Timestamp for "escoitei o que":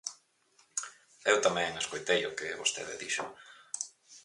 1.81-2.59